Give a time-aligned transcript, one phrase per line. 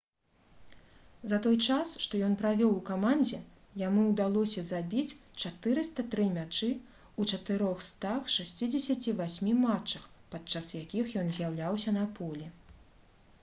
[1.31, 3.39] за той час што ён правёў у камандзе
[3.81, 7.71] яму ўдалося забіць 403 мячы ў
[8.31, 12.49] 468 матчах падчас якіх ён з'яўляўся на полі